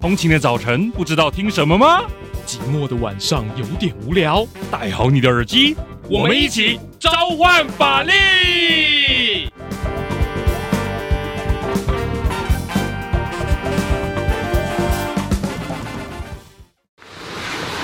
[0.00, 2.02] 通勤的早晨不知道听什么吗？
[2.46, 5.76] 寂寞的晚上有点无聊，戴好你的耳机，
[6.08, 9.50] 我们一起召唤法力！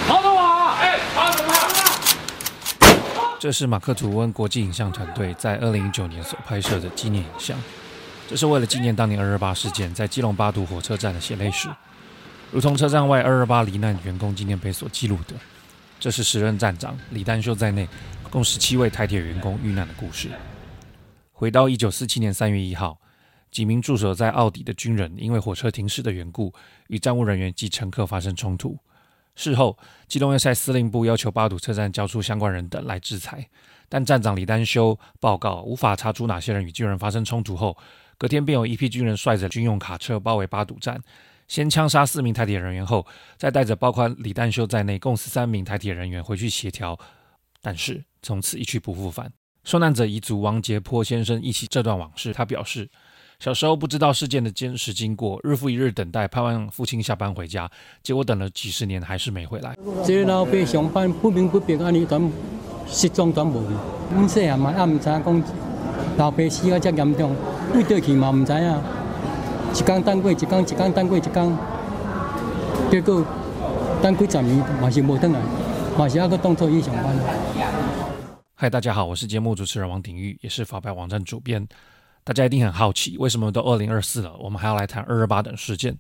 [0.07, 1.53] 好的嘛，哎，好的嘛。
[3.39, 7.55] 这是马克吐温国际影像团队在二零一九年所拍摄的纪念影像。
[8.27, 11.69] 这是为了纪念当年二二八事件在基隆八堵火车站的血泪史。
[12.53, 15.35] 如同车站外二二八罹难员工纪念碑所记录的，
[15.99, 17.89] 这是时任站长李丹修在内
[18.31, 20.31] 共十七位台铁员工遇难的故事。
[21.32, 22.99] 回到一九四七年三月一号，
[23.51, 26.54] 几名驻守在奥迪的军人因为火车停驶的缘故，
[26.87, 28.79] 与站务人员及乘客发生冲突。
[29.35, 29.76] 事后，
[30.09, 33.47] 基隆要塞司令部要求八堵车站交出相关人等来制裁，
[33.89, 37.77] 但站长李丹修报告无法查出哪些人与军人发生冲突后，
[38.17, 41.03] 隔天便有一批军人率着军用卡车包围八堵站。
[41.48, 46.98] 先枪杀四名台铁人员后，再带着包括李旦修在内共十三名台铁人员回去协调，
[47.62, 49.33] 但是从此一去不复返。
[49.65, 52.89] 受难者遗族王杰坡先生忆起这段往事，他表示，
[53.41, 57.69] 小时候不知道事件的真实经过，日复一日等待，盼望父亲下班回家，
[58.03, 59.77] 结果等了几十年还是没回来。
[60.05, 62.33] 这老爸上班不明不白，安尼全
[62.87, 63.63] 失踪全无。
[64.15, 65.42] 阮细汉嘛也唔知影讲
[66.17, 67.35] 老爸死啊，这严重，
[67.75, 68.95] 为倒去嘛唔知影。
[69.75, 71.56] 一工等过一工，一工等过一工，
[72.91, 73.25] 结果
[74.03, 75.41] 等几十年嘛是无回来，
[75.98, 77.17] 嘛是还佫当作去上班。
[78.55, 81.67] 嗨，大家好，我是节目主持人王鼎玉，也是法白网站主编。
[82.25, 85.97] 大家一定很好奇，为什么都二零二四了，我们还要来谈二二八等事件？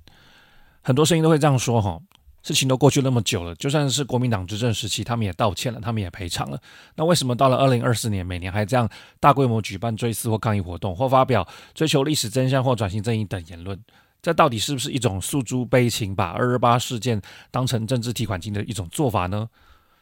[0.82, 2.00] 很多声音都会这样说哈。
[2.46, 6.56] 事情都过去那么久了，就算是国民党执政时期，他们也道歉了，他们也赔偿了。
[6.94, 13.76] 那为什么到了二零二四年，每年还这样大规模举办追思或抗议活动，或发表追求历史真相或转型正义等言论？
[14.22, 19.48] 这到底是不是一种诉诸悲情，把二二八事件当成政治提款机的一种做法呢？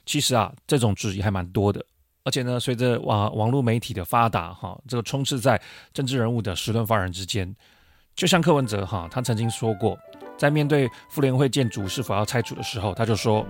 [0.05, 1.83] 其实啊，这种质疑还蛮多的。
[2.25, 5.59] 而且呢，随着网网络媒体的发达，哈，这个充斥在
[5.95, 7.57] 政治人物的时论发言之间，
[8.15, 9.99] 就像柯文哲哈，他曾经说过。
[10.37, 13.47] 在面对妇联会建筑是否要拆除的时候，他就说：“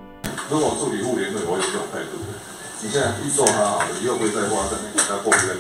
[0.51, 2.11] 如果处理妇联会，我有这种态度。
[2.83, 5.57] 你现在预售它好了，以后会再花在给他过户的。”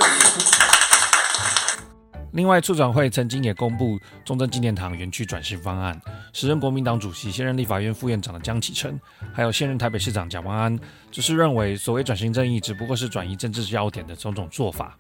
[2.32, 5.98] 另外，促转会曾经也公布中正纪念堂园区转型方案。
[6.32, 9.00] 时任国民党主席、现任立法院副院长的江启臣，
[9.32, 10.78] 还有现任台北市长蒋万安，
[11.12, 14.98] 只是认为所谓转型正义只不过是转移政治焦点的种种做法。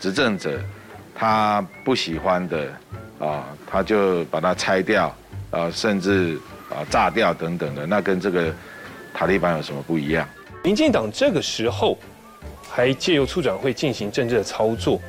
[0.00, 0.60] 执政者
[1.14, 2.72] 他不喜欢的
[3.20, 5.14] 啊，他就把它拆掉。
[5.50, 6.38] 啊，甚至
[6.68, 8.54] 啊炸掉等等的，那跟这个
[9.14, 10.28] 塔利班有什么不一样？
[10.62, 11.96] 民进党这个时候
[12.68, 15.00] 还借由促转会进行政治的操作，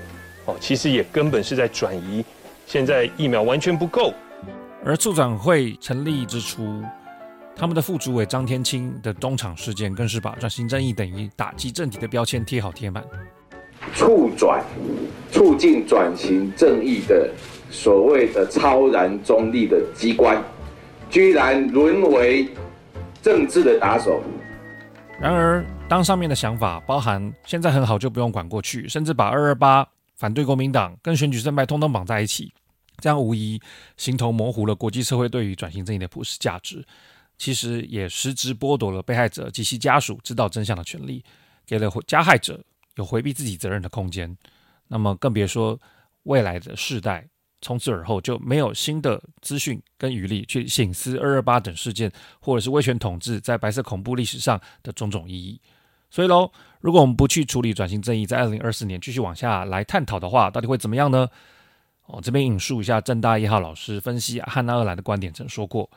[0.46, 2.24] 哦，其实也根本是在转移。
[2.66, 4.14] 现在疫苗完全不够，
[4.86, 6.84] 而促转会成立之初，
[7.56, 13.04] 他们的副主委张天青的中场事件，更是把转型正义等于打击政敌的标签贴好贴满。
[13.96, 14.64] 促转
[15.32, 17.30] 促进转型正义的。
[17.70, 20.44] 所谓的超然中立的机关，
[21.10, 22.50] 居然沦为
[23.22, 24.22] 政治的打手。
[25.20, 32.54] 然而，当上面的想法包含现在很好就不用管过去，甚至把二二八反对国民党跟选举胜败通通绑在一起，
[33.00, 33.62] 这样无疑
[33.98, 36.86] 形同模糊了国际社会对于转型正义的普世价值。
[37.38, 41.24] 其实也实质剥夺了被害者及其家属知道真相的权利，
[41.66, 42.62] 给了加害者
[42.96, 44.38] 有回避自己责任的空间。
[44.88, 45.80] 那么更别说
[46.24, 47.26] 未来的世代。
[47.62, 55.60] 从此而后就没有新的资讯跟余力去省思二二八等事件，或者是威权统治在白色恐怖历史上的种种意义。
[56.10, 61.28] 所以喽，如果我们不去处理转型正义，在二零二四年继续往下来探讨的话，到底会怎么样呢？
[62.06, 65.88] 哦，这边引述一下政大一号老师分析汉娜·鄂兰的观点，曾说过，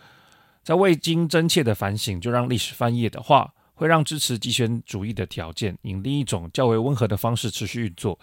[0.63, 8.19] 在未经真切的反省就让历史翻页的话，会让支持极权主义的条件以另一种较为温和的方式持续运作。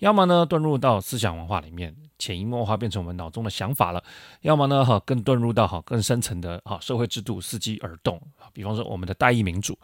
[0.00, 4.00] 要么呢，遁入到思想文化里面，潜移默化变成我们脑中的想法了；
[4.42, 8.20] 要么呢，哈，更遁入到哈更深层的哈社会制度，伺机而动。
[8.52, 9.78] 比方说我们的代议民主，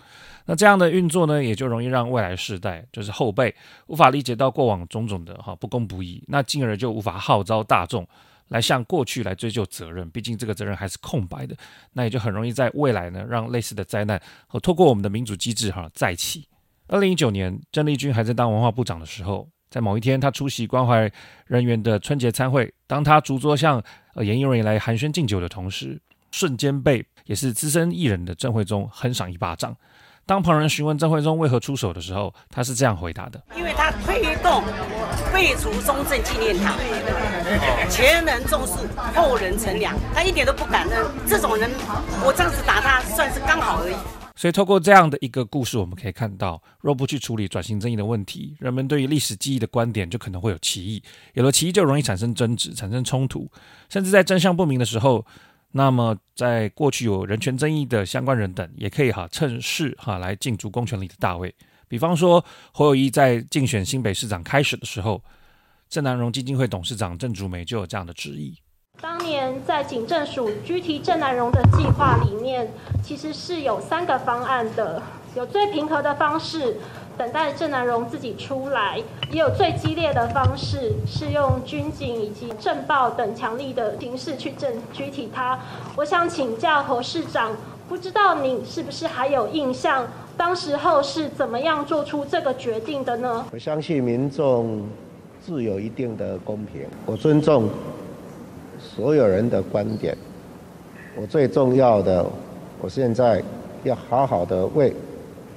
[0.45, 3.55] 那这样的运作呢，也就容易让未来世代，就是后辈，
[3.87, 8.07] 无法理解到过往种种的哈不公不义，那进而就无法号召大众
[8.49, 10.11] 来向过去来追究责任。
[10.11, 11.57] 毕竟这个责任还是空白的，
[11.95, 16.47] 那也就很容易在未来呢，让类似的灾难和透过我们的民主机制哈再起。
[16.89, 19.49] 二零一九年，郑丽君还在当文化部长的时候。
[19.73, 21.11] 在某一天，他出席关怀
[21.47, 23.83] 人员的春节餐会，当他逐桌向
[24.15, 25.99] 呃演艺人员来寒暄敬酒的同时，
[26.31, 29.75] 瞬间被也是资深艺人的郑慧中狠赏一巴掌。
[30.27, 34.63] 当旁人询问郑慧中为何出手的时候，他是这样回答的：因为他推动
[35.33, 36.77] 废除中正纪念堂，
[37.89, 41.07] 前人种树，后人乘凉，他一点都不感恩。
[41.27, 41.71] 这种人，
[42.23, 44.22] 我这样子打他，算是刚好而已。
[44.35, 51.03] 所以，透过这样的一个故事，我们可以看到，若不去处理转型正义的问题，人们对于历史记忆的观点就可能会有歧义，
[51.35, 53.51] 有了歧义就容易产生争执、产生冲突，
[53.89, 55.25] 甚至在真相不明的时候，
[55.73, 61.55] 那么在过去有人权争议的相关人等，也可以哈趁势哈来竞逐公权力的大位。
[61.87, 62.43] 比方说，
[62.73, 65.23] 侯友谊在竞选新北市长开始的时候，
[65.91, 68.57] 郑南荣基金会董事长郑竹梅就有这样的质疑。
[69.01, 72.71] 当年在警政署拘提郑南榕的计划里面，
[73.03, 75.03] 其实是有三个方案的，
[75.35, 76.77] 有最平和的方式，
[77.19, 79.03] 等待郑南榕自己出来；
[79.33, 85.59] 也有最激烈的方式，是用军警以及政报等强力的形式去证拘提他。
[85.97, 87.51] 我想请教侯市长，
[87.89, 90.07] 不知道你是不是还有印象，
[90.37, 93.45] 当时候是怎么样做出这个决定的呢？
[93.53, 94.89] 我相信民众
[95.41, 97.69] 自有一定的公平，我尊重。
[98.95, 100.17] 所有人的观点，
[101.17, 102.29] 我最重要的，
[102.81, 103.43] 我现在
[103.85, 104.93] 要好好的为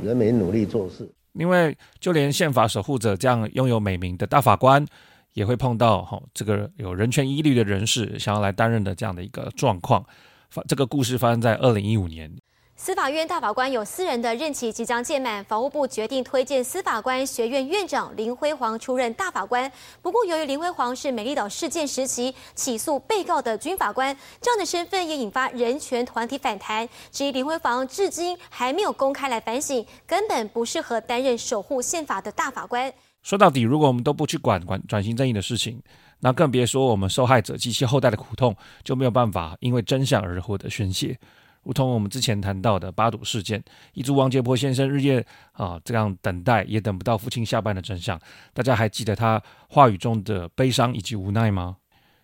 [0.02, 1.10] 人民努力做事。
[1.34, 4.86] 因为就连宪法守护者这样拥有美名的大法官，
[5.34, 10.06] 也会碰到哈这个有人权疑虑的人士想要来担任的这样的一个状况。
[10.50, 12.32] 发这个故事发生在二零一五年。
[12.78, 19.72] 司法院大法官有四人的任期即将届满，法务部决定推荐司法官学院院长林辉煌出任大法官。
[20.02, 32.94] 不过，由于林辉煌是美丽岛事件时期起诉被告的军法官，这样的身份也引发人权团体反弹，质疑林辉煌至今还没有公开来反省，根本不适合担任守护宪法的大法官。
[33.24, 35.82] 说到底，如果我们都不去管管转型正义的事情，
[36.20, 41.18] 那更别说我们受害者及其后代的苦痛就没有办法因为真相而获得宣泄。
[41.66, 43.62] 如同我们之前谈到的巴堵事件，
[43.96, 48.20] 彝族王杰波先生日夜啊这样等待，也等不到父亲下班的真相。
[48.54, 51.78] 大家还记得他话语中的悲伤以及无奈吗？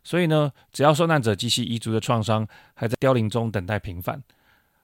[0.03, 4.21] 所以呢，只要受难者及其遗族的创伤还在凋零中等待平反，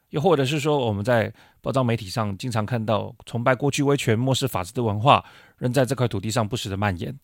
[0.09, 1.31] 又或者是说我们在
[1.62, 5.24] 报章媒体上经常看到崇拜过去威权、漠视法治的文化，
[5.57, 7.15] 仍在这块土地上不时的蔓延。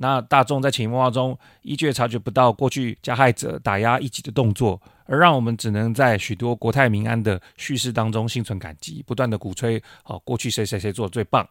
[0.00, 11.46] 那大众在潜移默化中依旧察觉不到过去加害者打压异己的动作，而让我们只能在许多国泰民安的叙事当中心存感激，不断的鼓吹哦，过去谁谁谁做的最棒。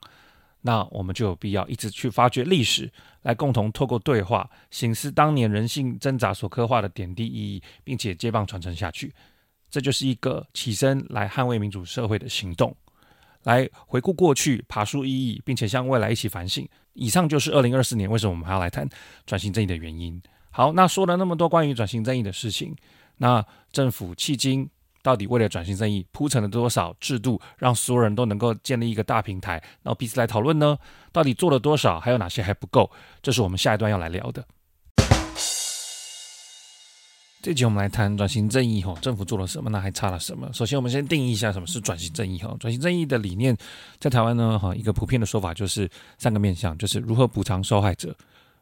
[0.62, 2.92] 那我们就有必要一直去发掘历史，
[3.22, 9.14] 来共同透过对话，省思当年人性挣扎所刻画的点滴意义，并且接棒传承下去。
[9.70, 12.76] 这就是一个起身来捍卫民主社会的行动。
[13.44, 16.68] 来回顾过去，爬梳意义，并且向未来一起反省。
[16.98, 18.90] 以上就是二零二四年为什么我们还要来谈
[19.26, 20.22] 转型正义的原因。
[20.50, 22.76] 好，那说了那么多关于转型正义的事情，
[23.18, 24.68] 那政府迄今
[25.04, 29.54] 到底为了转型正义铺成了多少制度，让所有人都能够建立一个大平台，
[29.84, 30.78] 然后彼此来讨论呢？
[31.12, 32.00] 到底做了多少？
[32.00, 32.90] 还有哪些还不够？
[33.22, 34.44] 这是我们下一段要来聊的。
[37.48, 39.70] 这集我们来谈转型正义哈，政府做了什么？
[39.70, 40.52] 那还差了什么？
[40.52, 42.54] 首先，我们先定义一下什么是转型正义哈。
[42.60, 43.56] 转型正义的理念
[44.02, 48.14] 在台湾呢哈，一个普遍的说法就是三个面向，就是如何补偿受害者，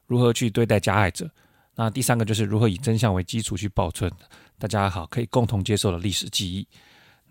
[0.05, 1.27] 如何去对待加害者，
[1.73, 4.11] 那第三个就是如何以真相为基础去保存
[4.59, 6.67] 大家好可以共同接受的历史记忆。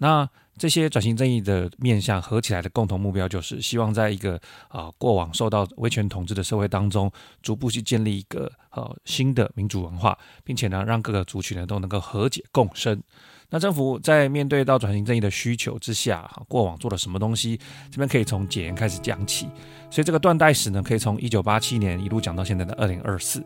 [0.05, 0.29] 那
[0.59, 7.11] 这些转型正义的面向合起来的共同目标，就是希望在一个啊过往受到威权统治的社会当中，
[7.41, 13.03] 逐步去建立一个呃新的民主文化，并且呢，让各个族群呢都能够和解共生。
[13.49, 17.59] 那政府在面对到转型正义的需求之下，哈，过往做了什么东西？
[17.91, 19.49] 这边可以从解严开始讲起。
[19.91, 23.43] 所以这个断代史呢，可以从一九八七年一路讲到现在的二零二四。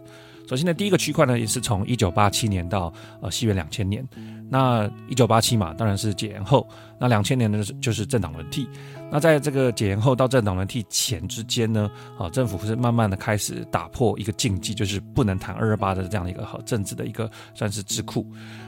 [0.48, 2.90] 首先呢，第一个区块呢，也是从一九八七年到
[3.20, 4.02] 呃西元两千年。
[4.48, 6.66] 那一九八七嘛，当然是解严后。
[6.98, 8.68] 那两千年呢，就是政党轮替。
[9.10, 18.26] 那在这个解严后到政党轮替前之间呢，啊，政府是慢慢的开始打破一个禁忌，就是不能谈二二八的这样的一个好政治的一个算是智库。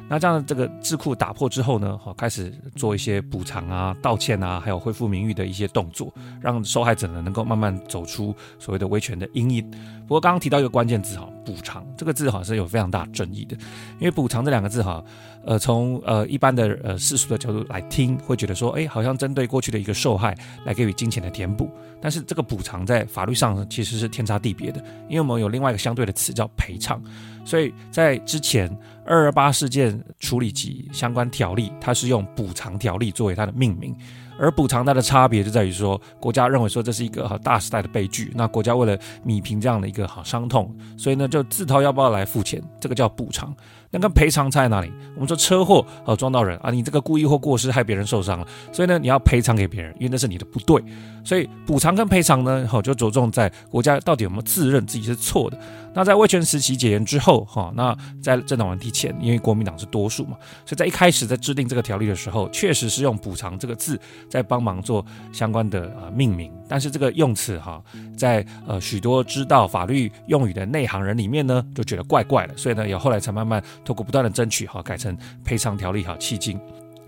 [0.09, 9.71] 那这样的这个智库打破之后呢，好开始做一些补偿啊、道歉啊，还有恢复名誉的一些动作，让受害者呢能够慢慢走出所谓的威权的阴影。
[10.07, 13.55] 不过刚刚提到一个关键字哈，补偿这个字好像是有非常大争议的，
[13.99, 15.05] 因为补偿这两个字哈。
[15.45, 21.69] 呃，从呃一般的呃世俗的角度来听，会觉得说，哎，好像针对过去的一个受害来给予金钱的填补。
[22.01, 27.03] 但是这个补偿在法律上其实是天差地别的，因为我们有另外一个相对的词叫赔偿。
[27.45, 28.71] 所以在之前
[29.05, 33.95] 二二八事件处理及相关条例，它是用补偿条例作为它的命名。
[34.39, 43.55] 而补偿它的差别就在于说，国家认为说这是一个好大时代的悲剧，那国家为了弭平这样的一个好伤痛，所以呢就自掏腰包来付钱，这个叫补偿。
[43.91, 44.93] 那跟赔偿差在哪里？
[45.15, 50.83] 我们说车祸呃撞到人啊，你这个故意或过失害别人受伤了，所以呢你要赔偿给别人，因为那是你的不对。
[51.25, 55.59] 所以补偿跟赔偿呢，好就着重在国家到底有没有自认自己是错的。
[55.93, 66.53] 那在威权时期解严之后，哈，那在政党轮替前，因为国民党是多数嘛，所以在一开始在制定这个条例的时候，确实是用补偿这个字在帮忙做相关的呃命名。
[66.69, 67.83] 但是这个用词哈，
[68.17, 76.57] 在呃许多知道法律用语的内行人里面呢，就觉得怪怪的，所以呢，也后来才慢慢透过不断的争取哈，改成赔偿条例哈，迄今。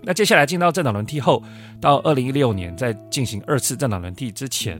[0.01, 1.41] 那接下来进到政党轮替后，
[1.79, 4.77] 到二零一六年在进行二次政党轮替之前。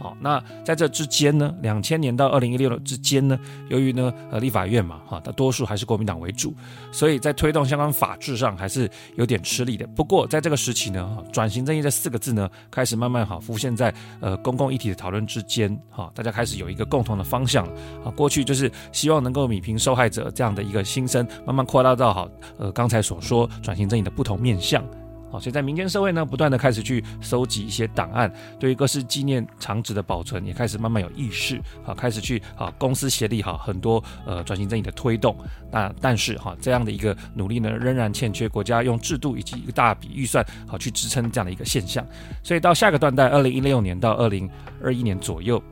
[0.00, 3.38] 好，那在这之间呢，两千年到二零一六之间呢，
[3.68, 6.54] 由于呢，呃，立法院嘛，哈，它多数还是国民党为主，
[6.90, 9.86] 所以在推动相关法制上还是有点吃力的。
[9.88, 17.66] 不过在这个时期呢，转型正义这四个字呢，开始慢慢哈浮现在呃公共议题的讨论之间，哈，大家开始有一个共同的方向
[18.02, 18.10] 啊。
[18.16, 22.26] 过去就是希望能够弭平受害者这样的一个心声，慢慢扩大到好，
[22.56, 24.82] 呃，刚才所说转型正义的不同面向。
[25.30, 35.36] 好，所以在民间社会呢，不断的开始去搜集一些档案，对于各式纪念长址的保存，也开始慢慢有意识，好，开始去好公私协力，好很多呃转型正义的推动。
[35.70, 42.04] 那但是哈，这样的一个努力呢，仍然欠缺国家用制度以及一个大笔预算好去支撑这样的一个现象。
[42.42, 44.50] 所以到下个断代，二零一六年到二零
[44.82, 45.62] 二一年左右。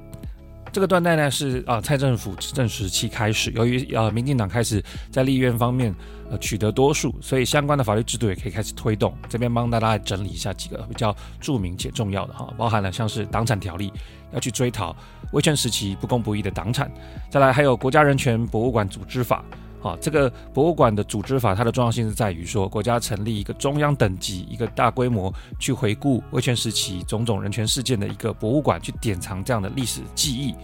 [0.72, 5.94] 这个断代呢是啊蔡政府执政时期开始，由于呃民进党开始在立院方面
[6.30, 9.12] 呃取得多数，所以相关的法律制度也可以开始推动。
[9.28, 13.92] 这边帮大家整理一下几个比较著名且重要的哈，包含了像是党产条例
[14.32, 14.94] 要去追讨
[15.32, 16.90] 威权时期不公不义的党产，
[17.30, 19.44] 再来还有国家人权博物馆组织法。
[19.80, 30.54] 好，这个博物馆的组织法，它的重要性是在于说，国家成立一个中央等级、一个大规模去回顾威权时期种种人权事件的一个博物馆，去典藏这样的历史记忆。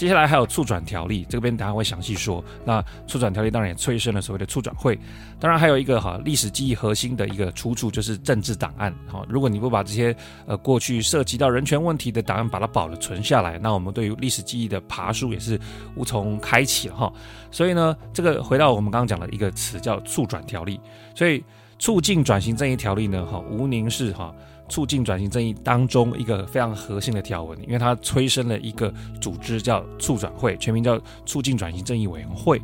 [0.00, 2.42] 接下来还有促转条例，这边等下会详细说。
[2.64, 4.98] 那促转条例当然也催生了所谓的促转会。
[5.38, 8.94] 当然还有一个哈历史记忆核心的一个出处就是政治档案。
[9.06, 10.16] 好，如果你不把这些
[10.46, 15.60] 呃过去涉及到人权问题的档案把它保了存下来，那我们对于历史记忆的爬梳也是
[15.94, 17.12] 无从开启了哈。
[17.50, 20.80] 所以呢，这个回到我们刚刚讲的一个词叫促转条例。
[21.14, 21.44] 所以
[21.78, 24.34] 促进转型正义条例呢，哈，吴宁是哈。
[24.70, 32.62] 促进转型正义当中一个非常核心的条文，因为它催生了一个组织叫促转会，全名叫促进转型正义委员会。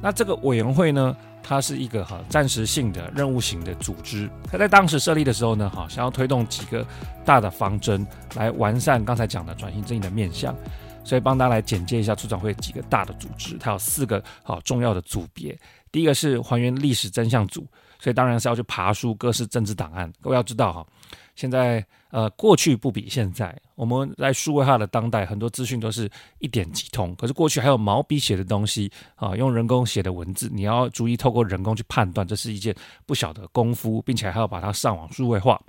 [0.00, 4.30] 那这个委员会呢，它是一个哈暂时性的任务型的组织。
[4.50, 6.86] 它在当时设立的时候呢，哈想要推动几个
[7.24, 8.06] 大的方针
[8.36, 10.56] 来完善刚才讲的转型正义的面向。
[11.04, 15.58] 所以帮大家来简介一下促转会几个大的组织，它有四个好重要的组别。
[15.90, 17.66] 第一个是还原历史真相组，
[17.98, 20.10] 所以当然是要去爬书各式政治档案。
[20.20, 20.86] 各位要知道哈。
[21.34, 23.56] 现在呃，过去不比现在。
[23.74, 26.08] 我们在数位化的当代，很多资讯都是
[26.38, 27.14] 一点即通。
[27.16, 32.74] 可是过去还有毛笔写的东西啊，用人工写的文字，你要逐一透过人工去判断，这是一件
[33.06, 35.60] 不小的功夫，并且还要把它上网数位化。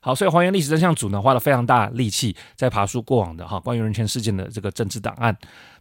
[0.00, 5.34] 好，所以还原历史真相组呢，花了非常大力气在爬书过往的哈关于人权事件的这个政治档案。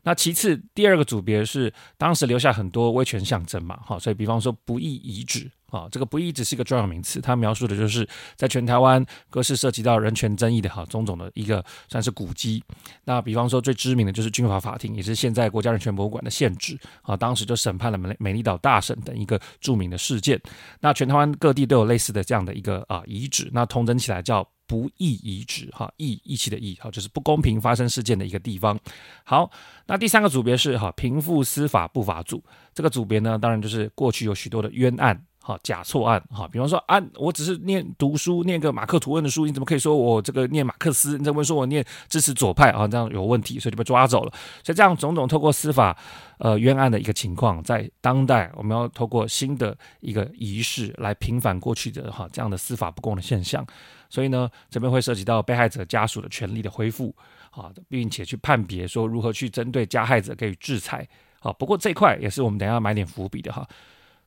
[0.03, 5.49] 那其次，第二个组别是当时留下很多威权象征嘛，哈，所以比方说不义遗址。
[5.73, 12.63] 啊，这个不义只是一个专有名词，它描述的就是在全台湾各式涉及到人权争议的哈种种的一个算是古迹。
[13.03, 17.17] 那比方说最知名的就是军法法庭，也是现在国家人权博物馆的现址啊。
[17.17, 20.39] 当时就审判了美美丽岛大审等一个著名的事件。
[20.79, 28.79] 那全台湾各地都有类似的这样的一个啊遗址，那统整起来叫不义遗址哈，义义气的义哈，就是不公平发生事件的一个地方。
[29.23, 29.49] 好，
[29.87, 32.43] 那第三个组别是哈贫富司法不法组，
[32.75, 35.19] 这个组别呢，当然就是过去有许多的冤案。
[35.45, 41.17] 好，假错案，好，比方说啊，我只是念读书，念个马克吐温的书，你怎么可以说我这个念马克思？
[41.17, 42.87] 你怎么说我念支持左派啊？
[42.87, 44.31] 这样有问题，所以就被抓走了。
[44.63, 45.97] 所以这样种种透过司法
[46.37, 53.67] 呃冤案的一个情况，在当代我们要透过新的一个仪式来平反过去的哈这样的司法不公的现象。
[54.09, 57.13] 所以呢，这边会涉及到被害者家属的权利的恢复，
[57.51, 61.05] 啊，并且去判别说如何去针对加害者给予制裁。
[61.41, 63.67] 好，不过这块也是我们等下要埋点伏笔的哈。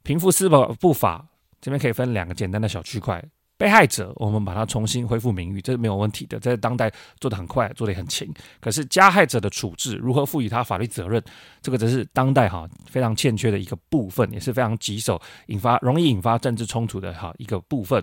[0.06, 1.26] 平复司法不法，
[1.60, 3.20] 这边可以分两个简单的小区块。
[3.58, 8.32] 被害者，我们把它重新恢复名誉，这是没有问题的，在当代做得很快，做得很勤。
[8.60, 11.20] 可是加害者的处置，如何赋予他法律责任，
[11.60, 18.00] 这个则是当代哈非常欠缺的一个部分，也是非常棘手、引发容易引发政治冲突的哈一个部分。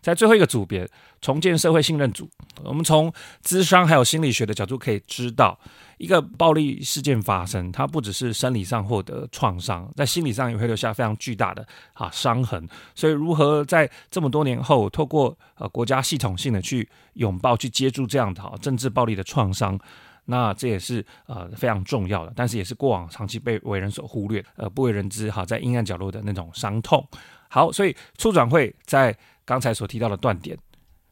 [0.00, 0.88] 在最后一个组别，
[1.20, 2.28] 重建社会信任组，
[2.62, 3.12] 我们从
[3.44, 5.58] 咨商还有心理学的角度可以知道。
[5.96, 12.68] 一个暴力事件发生，它不只是生理上获得创伤，在心理上也会留下非常巨大的啊伤痕。
[12.96, 19.78] 所以，如何在这么多年后，透过呃国家系统性的去拥抱、去接住这样的啊政治暴力的创伤，
[20.24, 27.06] 那这也是呃非常重要的，但是也是过往长期被为人所忽略，呃不为人知哈，在阴暗角落的那种伤痛。
[27.48, 30.56] 好，所以促转会在刚才所提到的断点，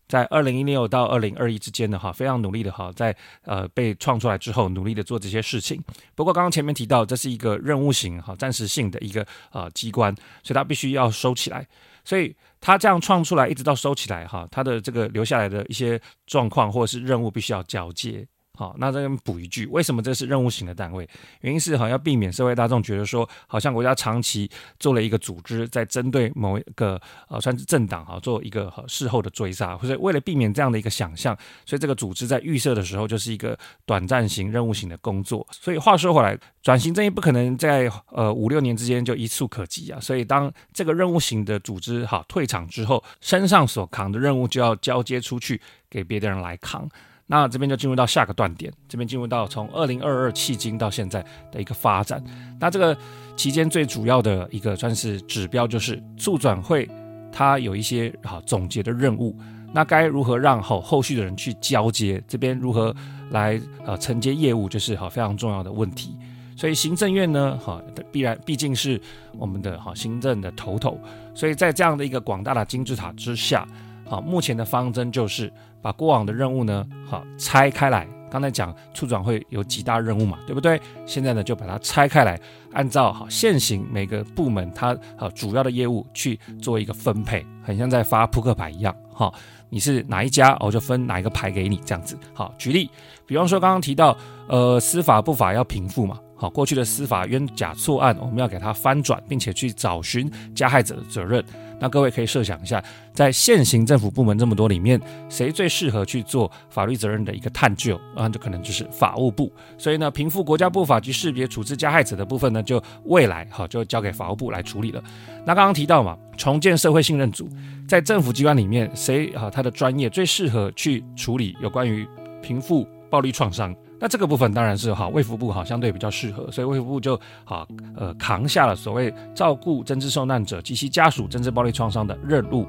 [0.08, 5.82] 在二零一六到二零二一之间的哈，非常努力的哈，在呃被创出来之后，努力的做这些事情。
[6.14, 11.66] 不过刚刚前面提到，这是一个任务型哈，暂时性的一个呃机关，所以它必须要收起来。
[12.04, 18.26] 所以它这样创出来，一直到收起来哈，它的这个留下来的一些状况或者是任务，必须要交接。
[18.54, 21.08] 好，那这边补一句，为什么这是任务型的单位？
[21.40, 35.46] 原因是好要避免社会大众觉得说，好像国家长期做了一个组织，在针对某一个呃算是政党哈，做一个事后的追杀，或者为了避免这样的一个想象，所以这个组织在预设的时候就是一个短暂型任务型的工作。
[35.50, 39.98] 所以话说回来，转型正义不可能在呃五六年之间就一蹴可及啊。
[39.98, 46.86] 所以当这个任务型的组织哈退场之后，身上所扛的任务就要交接出去给别的人来扛。
[47.26, 52.22] 那这边就进入到下个断点，这边进入到从二零二二迄今到现在的一个发展。
[52.60, 52.94] 那这个
[53.36, 56.86] 期间最主要的一个算是指标，就是促转会
[57.32, 59.34] 它有一些好总结的任务。
[59.72, 62.22] 那该如何让好后续的人去交接？
[62.28, 62.94] 这边如何
[63.30, 66.14] 来呃承接业务，就是好非常重要的问题。
[66.54, 69.00] 所以行政院呢，哈必然毕竟是
[69.38, 71.00] 我们的好行政的头头，
[71.34, 73.66] 所以在这样的一个广大的金字塔之下。
[74.12, 75.50] 好，目前的方针就是
[75.80, 78.06] 把过往的任务呢，好拆开来。
[78.30, 80.78] 刚才讲促转会有几大任务嘛，对不对？
[81.06, 82.38] 现在呢就把它拆开来，
[82.74, 88.94] 按照好现行每个部门它呃主要的业务去做一个分配，很像在发扑克牌一样。
[89.14, 89.32] 好，
[89.70, 92.14] 你是哪一家，我就分哪一个牌给你，这样子。
[92.34, 92.90] 好，举例，
[93.24, 94.14] 比方说刚刚提到，
[94.46, 96.18] 呃，司法不法要平复嘛。
[96.36, 101.42] 好，过去的司法冤假错案，我们要给它翻转，并且去找寻加害者的责任。
[101.82, 102.80] 那各位可以设想一下，
[103.12, 108.00] 在现行政府部门这么多里面，谁最适合去做法律责任的一个探究？
[108.14, 109.52] 啊，这可能就是法务部。
[109.76, 115.02] 所以呢，平复国家不法及识别处置加害者的部分呢，就未来哈就交给法务部来处理了。
[115.44, 117.48] 那刚刚提到嘛，重建社会信任组，
[117.88, 122.06] 在政府机关里面，谁啊他的专业最适合去处理有关于
[122.40, 123.74] 平复暴力创伤？
[124.02, 127.64] 那这个部分当然是哈卫福部哈相对比较适合，所以卫福部就好
[127.96, 132.66] 呃扛下了所谓照顾政治受难者及其家属政治暴力创伤的任务。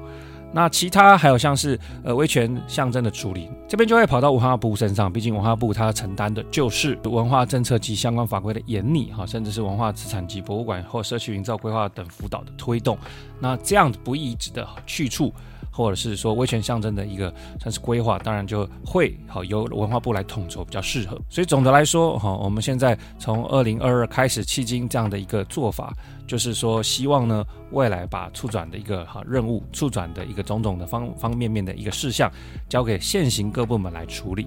[0.52, 12.96] 那其他还有像是呃威权象征的处理，这边就会跑到文化部身上，毕竟文化部它承担的就是文化政策及相关法规的研拟哈，甚至是文化资产及博物馆或社区营造规划等辅导的推动。
[13.40, 15.34] 那这样不一致的去处。
[15.74, 21.20] 或者是说威权象征的一个算是规划，当然就会好由文化部来统筹比较适合。
[21.28, 25.92] 所以总的来说，哈，我们现在从二零二二开始迄今这样的一个做法，
[26.28, 32.30] 就是说希望呢未来把促转的一个哈任务、促转的一个种种的方方面面的一个事项，
[32.68, 34.46] 交给现行各部门来处理。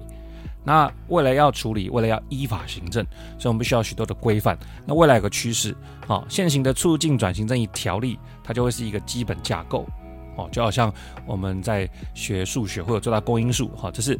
[0.64, 3.02] 那未来要处理，未来要依法行政，
[3.38, 4.58] 所以我们必须要许多的规范。
[4.84, 5.74] 那未来有个趋势，
[6.06, 9.86] 好，现行的促进转型正义条例，它就会是一个基本架构。
[10.38, 10.90] 哦，就好像
[11.26, 14.18] 我们在学数学会有最大公因数，哈，这是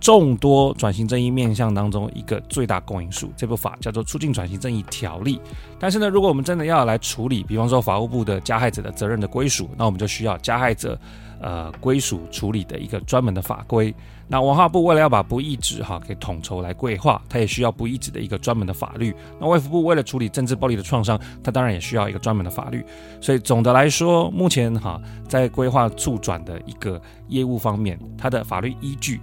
[0.00, 3.32] 众多转型正义面向当中一个最大公因数。
[3.36, 5.36] 这部法叫做《促进转型正义条例》。
[5.78, 10.98] 但是呢，如果我们真的要来处理，比方说法务部的加害者的责任的归属，那我们就需要加害者。
[11.44, 13.92] 呃，归属处理的一个专门的法规。
[14.32, 19.14] 那文化部为了要把不义之哈给统筹来规划，它也需要不义之的一个专门的法律。
[19.38, 22.82] 那卫福部为了处理政治暴力的创伤，它当然也需要一个专门的法律。
[23.20, 29.20] 所以总的来说，目前哈在规划促转的一个业务方面，它的法律依据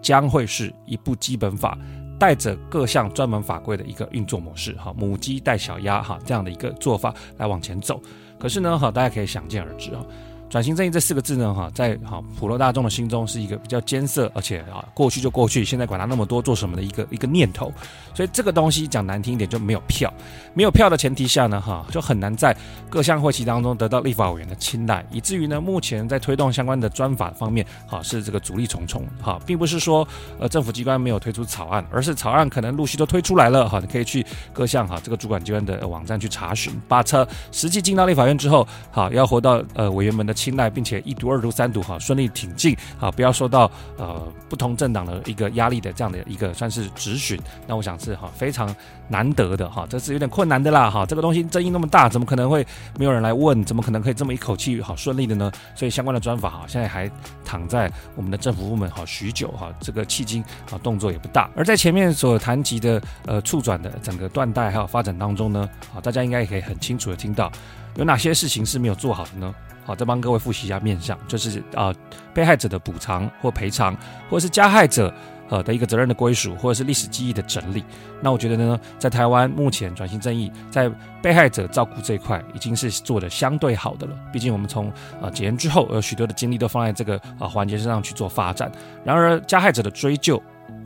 [0.00, 1.76] 将会是一部基本法，
[2.18, 4.72] 带着各项专门法规的一个运作模式。
[4.76, 8.00] 哈，母鸡带小鸭哈这样的一个做法来往前走。
[8.38, 10.02] 可是呢，哈大家可以想见而知啊。
[10.50, 17.72] 转型正义这四个字呢，哈，在哈普罗大众的心中是一个比较艰涩，而且啊过去就过去，现在管它那么多做什么的一个一个念头。
[18.12, 20.12] 所以这个东西讲难听一点就没有票，
[20.52, 22.54] 没有票的前提下呢，哈就很难在
[22.90, 30.06] 各项会期当中得到立法委员的青睐，以至于呢目前在推动相关的专法方面，哈是这个阻力重重，哈，并不是说
[30.40, 40.34] 呃政府机关没有推出草案，而是草案可能陆续都推出来了，哈，你可以去各项哈这个主管机关的网站去查询，把车实际进到立法院之后，哈要活到呃委员们的。
[40.40, 48.74] 青睐，并且一读、二读、三读，哈，顺利挺进，啊，不要受到呃不同政党的一个压力的这样的一个算是质询，那我想是哈非常
[49.08, 52.66] 难得的哈，这是有点困难的啦哈，这个东西争议那么大，怎么可能会
[52.98, 53.62] 没有人来问？
[53.64, 55.52] 怎么可能可以这么一口气好顺利的呢？
[55.74, 57.10] 所以相关的专法哈，现在还
[57.44, 61.50] 躺在我们的政府部门哈许久哈，这个迄今啊动作也不大。
[61.54, 67.50] 而在前面所谈及的呃促转的整个断代还有发展当中呢，啊，大家应该也可以很清楚的听到
[67.96, 69.54] 有哪些事情是没有做好的呢？
[69.90, 71.92] 好，再帮各位复习一下面向，就是啊、
[72.32, 73.92] 被害者的补偿或赔偿，
[74.28, 75.12] 或者是加害者
[75.48, 77.82] 呃的一个责任的归属，或者是历史记忆的整理。
[78.22, 80.88] 那我觉得呢，在台湾目前转型正义在
[81.20, 84.16] 被害者照顾这一块已经是做的相对好的了。
[84.32, 88.70] 毕竟我们从呃解严之后，有许多的精力都放在这个啊环节身上去做发展。
[89.04, 90.40] 然而加害者的追究，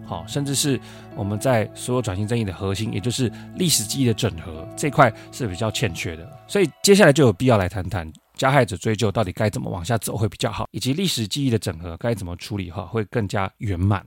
[0.06, 0.80] 好，甚至是
[1.14, 6.26] 我们在所有转型正义的核心，也就是历史记忆的整合这块是比较欠缺的。
[6.48, 8.10] 所以接下来就有必要来谈谈。
[8.34, 14.04] 加害者追究到底该怎么往下走会比较好，以及历史记忆的整合该怎么处理哈会更加圆满。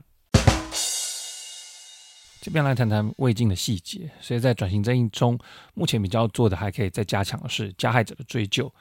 [2.40, 5.38] 这边来谈谈未尽的细节，所以在转型正义中，
[5.74, 8.72] 目前比较做的还可以再加强的是加害者的追究。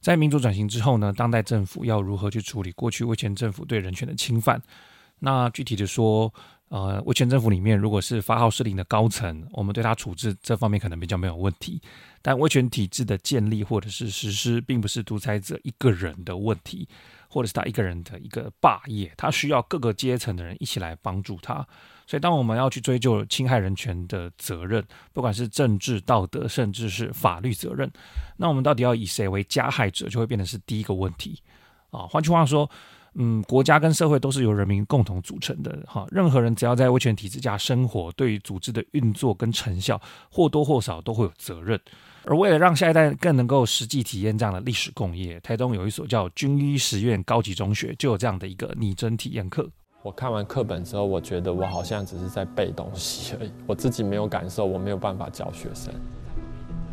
[0.00, 4.60] 在民主转型之后呢，当代政府要如何去处理过去威权政府对人权的侵犯？
[5.18, 6.32] 那具体的说，
[6.68, 11.80] 呃，威权政府里面如果是发号施令的高层，我们对他处置这方面可能比较没有问题。
[12.22, 16.88] 但威权体制的建立或者是实施，并不是独裁者一个人的问题，
[17.28, 21.66] 或者是他一个人的一个霸业，他需要各个阶层的人一起来帮助他。
[22.06, 27.90] 所以，当我们要去追究侵害人权的责任，不管是政治、道德，甚至是法律责任，
[28.36, 31.40] 那我们到底要以谁为加害者，就会变成是第一个问题
[31.90, 32.00] 啊。
[32.00, 32.68] 换句话说，
[33.14, 36.06] 嗯，国家跟社会都是由人民共同组成的哈。
[36.10, 41.78] 任何人只要在威权体制下生活，对于组织的运作跟成效，或多或少都会有责任。
[42.24, 49.68] 而为了让下一代更能够实际体验这样的历史共业，台东有一所叫军医实验高级中学，就有这样的一个拟真体验课。
[50.02, 55.92] 我看完课本之后，我觉得我好像只是在背东西而已，我自己没有感受，我没有办法教学生。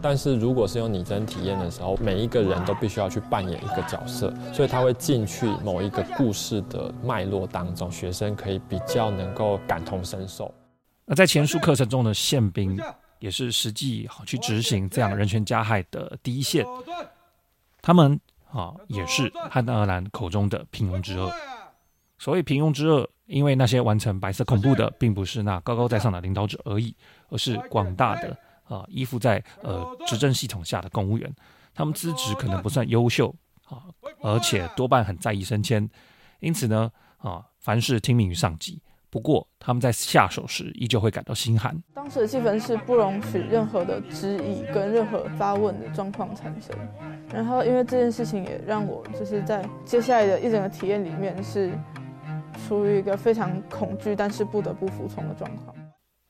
[0.02, 10.54] 但是如果是用拟真体验的时候，每一个人都必须要去扮演一个角色，所以他会进去某一个故事的脉络当中，学生可以比较能够感同身受。
[11.06, 12.80] 那在前述课程中的宪兵。
[13.20, 16.66] 也是实际好去执行这样人权加害的第一线，
[17.82, 18.18] 他们
[18.50, 21.30] 啊也是汉娜尔兰口中的平庸之恶。
[22.18, 26.96] 所谓平庸之恶，因为那些完成白色恐怖的，并不是那高高在上的领导者而已，
[27.28, 28.38] 而是广大的
[28.70, 31.30] 啊依附在呃执政系统下的公务员。
[31.76, 33.84] 他们资质可能不算优秀啊，
[34.22, 35.90] 而且多半很在意升迁，
[36.40, 38.82] 因此呢啊凡事听命于上级。
[39.12, 41.76] 不过，他们在下手时依旧会感到心寒。
[41.96, 46.78] 当时的气氛是不容许任何的质疑跟任何发问的状况产生。
[47.34, 51.74] 然后，因为这件事情也让我就是在接下来的一整个体验里面是
[52.68, 55.76] 处于一个非常恐惧，但是不得不服从的状况。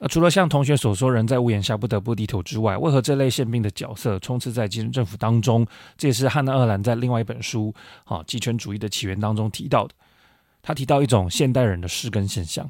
[0.02, 5.68] 那除了像同学所说，人在屋檐下不得不低头之外，为何这类宪兵的角色充斥在集权政府当中？
[5.98, 7.74] 这也是汉娜·厄兰在另外一本书
[8.16, 9.94] 《啊极权主义的起源》当中提到的。
[10.62, 12.70] 他提到一种现代人的失根现象，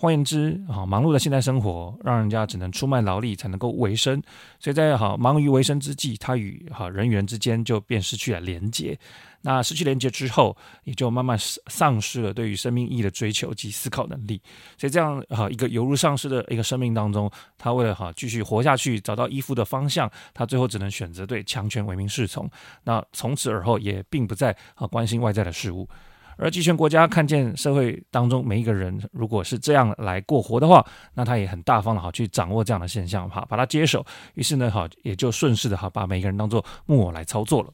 [0.00, 4.22] 换言之，啊，忙碌的现代生活让人家只能出卖劳力才能够维生，
[4.60, 8.96] 所以在好忙于维生之际，他与哈人与人之间就便失去了连接。
[9.40, 14.40] 那失去连接之后，也就慢慢丧失了对于生命意义的追求及思考能力。
[14.76, 22.48] 所以这样哈一个犹如丧尸的一个生命当中，他为了哈继续活下去，找到依附的方向，他最后只能选择对强权唯命是从。
[22.84, 25.88] 那从此而后，也并不再啊关心外在的事物。
[26.38, 34.04] 而集权国家看见社会当中每一个人如果是这样来过活的话，那他也很大方的好去掌握这样的现象，哈，把它接手。
[34.34, 37.70] 于是呢，好也就顺势的哈把每一个人当做木偶来操作了。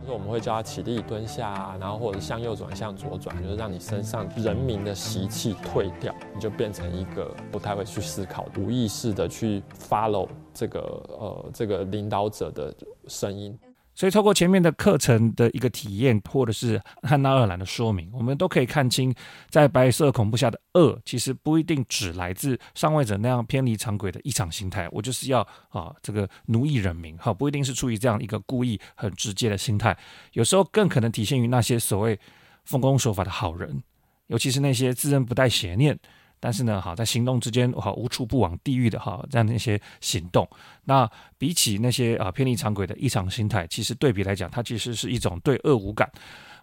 [0.00, 12.74] 就是我们会叫他起立蹲下，然后或者向右转向左转，就是让你身上人民的习气退掉，你就变成一个不太会去思考、无意识的去 follow 这个呃这个领导者的
[13.08, 13.58] 声音。
[13.94, 19.14] 所以，透过前面的课程的一个体验，或者是汉纳尔兰的说明，我们都可以看清，
[19.48, 24.88] 在白色恐怖下的恶，其实不一定只来自上位者那样偏离常轨的异常心态。
[24.90, 29.96] 我就是要啊，这个奴役人民，哈，不一定是出于这样一个故意很直接的心态。
[30.32, 32.18] 有时候更可能体现于那些所谓
[32.64, 33.82] 奉公守法的好人，
[34.26, 35.96] 尤其是那些自认不带邪念。
[36.44, 40.46] 但是呢，好在行动之间，好无处不往地狱的哈，这样的一些行动，
[40.84, 46.06] 那比起那些啊偏离常轨的异常心态，其实对比来讲，它其实是一种对恶无感、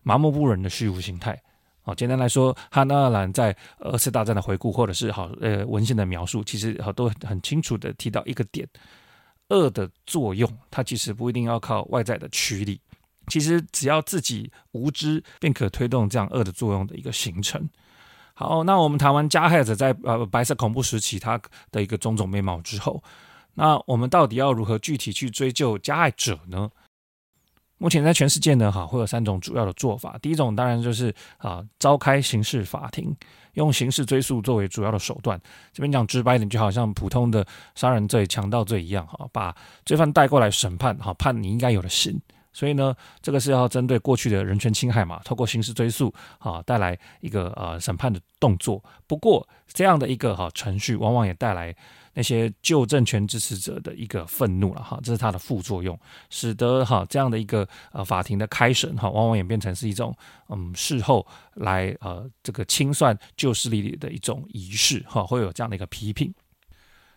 [0.03, 1.35] 麻木不仁的虚无心态。
[1.81, 8.67] 好，简单来说，汉纳尔兰在二次大战的回顾，或者是好呃文献的描述，其实好都很清楚的提到一个点：
[9.49, 12.79] 恶的作用，它其实不一定要靠外在的驱力，
[13.29, 17.67] 其实只要自己无知，便可推动这样恶的作用的一个形成。
[18.41, 21.39] 好，那我们谈完加害者在呃白色恐怖时期他
[21.71, 23.03] 的一个种种面貌之后，
[23.53, 26.71] 那我们到底要如何具体去追究加害者呢？
[27.77, 30.17] 目前在全世界呢，哈会有三种主要的做法。
[30.21, 33.15] 第一种当然就是啊召开刑事法庭，
[33.53, 35.39] 用刑事追诉作为主要的手段。
[35.71, 42.19] 这边讲直白一点，就好像普通的杀人罪、强盗罪一样，哈把罪犯带过来审判，哈判你应该有的刑。
[42.53, 48.83] 所以呢，这个是要针对过去的人权侵害嘛，透过刑事追诉啊，带来一个呃审判的动作。
[49.07, 51.75] 不过这样的一个哈程序，往往也带来
[52.13, 55.97] 那些旧政权支持者的一个愤怒了哈，这是它的副作用，
[56.29, 60.13] 使得哈这样的一个呃法庭的开审哈，往往演变成是一种
[60.49, 66.33] 嗯事后来呃这个清算旧势力的一种仪式哈，会有这样的一个批评。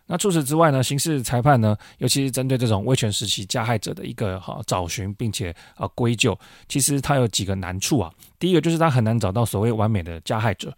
[0.07, 6.37] 那除此之外呢，刑事裁判呢，尤其是针对这种威权时期加害者的一个哈找寻，并且啊归咎，
[6.69, 8.11] 其实它有几个难处啊。
[8.37, 10.71] 第一个就是它很难找到所谓完美的加害者。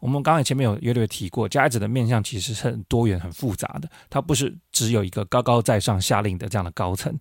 [0.00, 7.14] 我们刚才前面有略略提过，加害者的面向其实是很多元、很复杂的，它不是只有一个高高在上下令的这样的高层。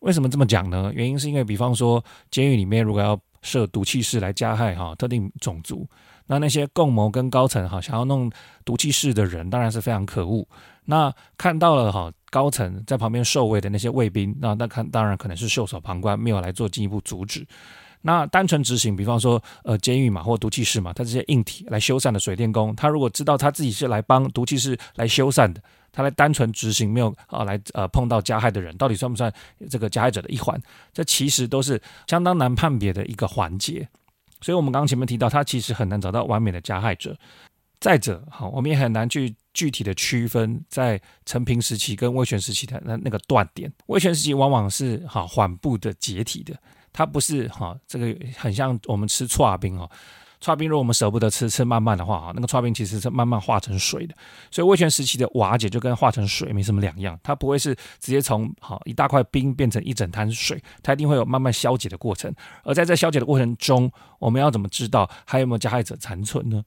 [0.00, 0.92] 为什么这么讲呢？
[0.94, 5.88] 原因是因为，比方说监狱里面如果要设毒气室来加害哈特定种族，
[6.26, 8.30] 那那些共谋跟高层哈想要弄
[8.64, 10.46] 毒气室的人，当然是非常可恶。
[10.84, 17.46] 那看到了哈，高层在旁边受卫的那些卫兵，那那看当然可能是袖手旁观，没有来做进一步阻止。
[18.02, 29.32] 那单纯执行，比方说呃监狱嘛，或毒气室嘛，他这些硬体来修缮的水电工，他如果知道他自己是来帮毒气室来修缮的，他来单纯执行，没有啊来呃碰到加害的人，到底算不算
[29.70, 30.60] 这个加害者的一环？
[30.92, 33.88] 这其实都是相当难判别的一个环节。
[34.42, 37.16] 所以，我们刚刚前面提到，他其实很难找到完美的加害者。
[37.80, 43.72] 再者，哈，我们也很难去具体的区分在陈平时期跟威权时期的那那个断点。
[43.86, 46.54] 威权时期往往是哈缓步的解体的，
[46.92, 49.88] 它不是哈这个很像我们吃剉冰哈，
[50.40, 54.14] 剉冰如果我们舍不得吃，吃慢慢的话哈，那个剉冰其实是慢慢化成水的。
[54.50, 62.34] 所以威权时期的瓦解就跟化成水没什么两样，它不会是直接从哈一大块冰变成一整滩水，它一定会有慢慢消解的过程。
[62.64, 66.62] 而在这消解的过程中，我们要怎么知道还有没有加害者残存呢？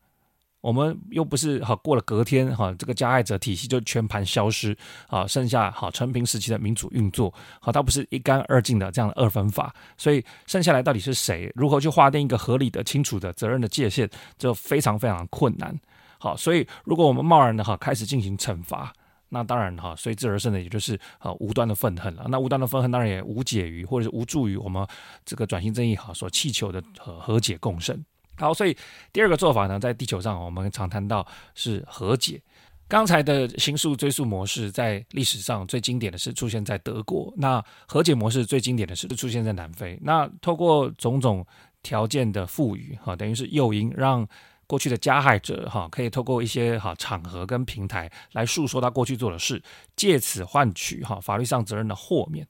[0.67, 4.77] 我们又不是好过了隔天哈，这个加害者体系就全盘消失
[5.07, 11.49] 啊，剩下好陈平时期的民主运作，好，它不是一干二净的这样的二分法，所以剩下来到底是谁？
[11.55, 15.73] 如何去划定一个合理的、清楚的责任的界限，就非常非常困难。
[16.19, 18.91] 好，所以如果我们贸然的哈开始进行惩罚，
[19.29, 22.25] 那当然哈随之而生的也就是啊无端的愤恨了。
[22.27, 24.85] 那无端的愤恨当然也无解于或者是无助于我们
[25.23, 28.03] 这个转型正义哈所祈求的和和解共生。
[28.37, 28.77] 好，所以
[29.11, 32.41] 第二个做法呢，在地球上我们常谈到是和解。
[32.87, 39.99] 刚才的刑诉追诉模式在历史上最经典的是出现在德国，那和解模式最经典的是出现在南非。
[40.01, 41.45] 那透过种种
[41.83, 44.25] 条件的赋予，哈，等于是诱因，让
[44.67, 49.61] 过去的加害者哈可以透过一些哈场合跟平台来诉说他过去做的事，
[49.97, 52.47] 借此换取哈法律上责任的豁免。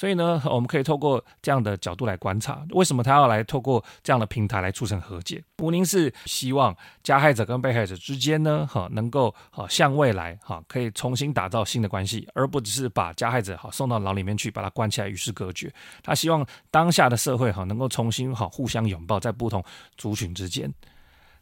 [0.00, 5.44] 所以呢， 我们可以透过这样的角度来观察，为什么他要来透过这样的平台来促成和解？
[5.58, 15.70] 吴宁是希望加害者跟被害者之间呢， 哈，能够哈向未来哈可以重新打造新的关系，而不只是把加害者哈送到牢里面去，把他关起来与世隔绝。
[16.02, 19.62] 他希望当下的社会哈能够重新哈互相拥抱在不同
[19.98, 20.72] 族群之间。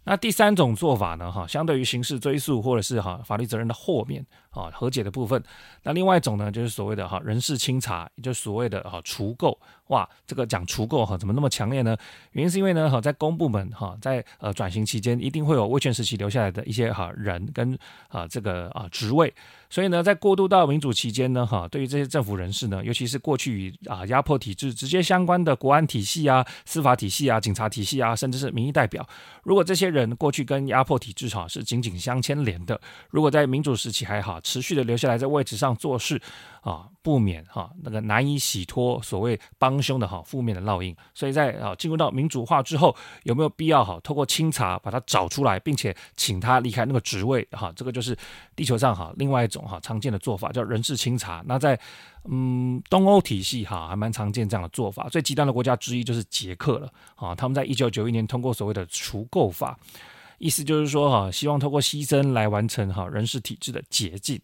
[0.09, 4.25] 那第三种做法呢，哈，相对于刑事追诉或者是哈法律责任的豁免。
[4.51, 5.40] 啊，和解的部分。
[5.85, 9.57] 那另外一种呢，就是所谓的哈人事清查，也就是所谓的哈除垢。
[9.88, 11.97] 哇，这个讲除垢哈，怎么那么强烈呢？
[12.33, 19.33] 原因是因为呢，哈在公部门哈，在呃转型期间，一定会有威权时期留下来的一些哈人跟啊这个啊职位。
[19.71, 29.07] 所以呢，在过渡到民主期间呢，哈，对于这些政府人士呢，尤其是过去与啊压迫体制直接相关的国安体系啊、司法体系啊、警察体系啊，甚至是民意代表，
[29.44, 32.81] 如果这些人人过去跟压迫体制哈是紧紧相牵连的，
[33.11, 34.39] 如果在民主时期还好。
[34.41, 36.21] 持续的留下来在位置上做事
[36.63, 40.95] 啊，不免哈那个难以洗脱所谓帮凶的哈负面的烙印。
[41.15, 47.73] 所以在啊进入到民主化之后，有没有必要哈透过清查把他找出来，并且请他离开那个职位哈？
[47.75, 48.17] 这个就是
[48.55, 51.43] 地球上哈另外一种哈常见的做法，叫人事清查。
[51.47, 51.79] 那在
[52.25, 55.09] 嗯东欧体系哈还蛮常见这样的做法。
[55.09, 59.79] 最极端的国家之一就是捷克了啊，他们在一九九一年通过所谓的除垢法。
[60.39, 64.41] 意思就是说，哈，希望透过牺牲来完成哈人事体制的洁净。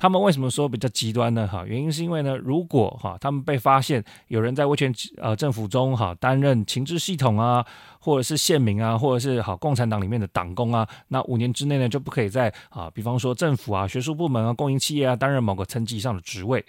[0.00, 1.46] 他们为什么说比较极端呢？
[1.46, 7.62] 哈，原因是因为呢，如果哈他们被发现有人在威权呃政府中哈担任情治系统啊，
[7.98, 16.64] 或者是县民啊，或者是好共产党里面的党工啊，那五年之内呢就不可以在啊，比方说政府啊、学术部门啊、公营企业啊担任某个层级以上的职位。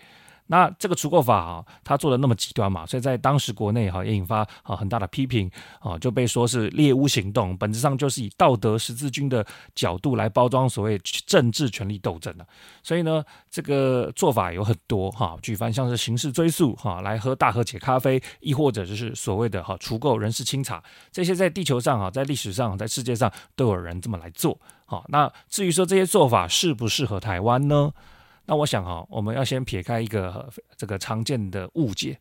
[0.52, 12.46] 那这个除垢法啊，他做的那么极端嘛，所以在当时国内哈也引发啊很大的批评啊，就被说是猎巫行动，本质上就是以道德十字军的角度来包装所谓政治权力斗争的。
[12.84, 20.84] 所以呢，这个做法有很多哈，举凡像是刑事追诉哈，来喝大和解咖啡，亦或者就是所谓的哈除垢人事清查，
[21.14, 24.60] 这些在地球上啊，在历史上，在世界上都有人这么来做。
[24.86, 27.94] 好，那至于说这些做法适不适合台湾呢？
[28.46, 32.18] 那我想哈，我们要先撇开一个这个常见的误解，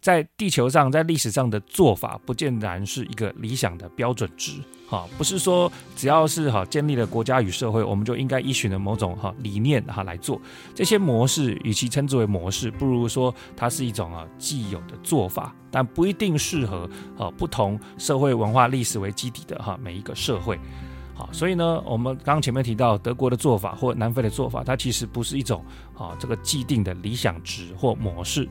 [0.00, 4.52] 在地球上，在历史上的做法，不见然是一个理想的标准值。
[4.86, 10.38] 哈，不是说只要是哈建立了国家与社会，我们就应该依循的某种哈理念哈来做
[10.74, 11.58] 这些模式。
[11.64, 20.60] 与其称之为模式，不如说它是一种啊既有的做法，但不一定适合啊不同社会文化历史为基底的哈每一个社会。
[21.22, 25.64] 好，所以呢，我们刚刚前面提到德国的做法或南非的做法，它其实不是一种
[25.96, 28.48] 啊这个既定的理想值或模式。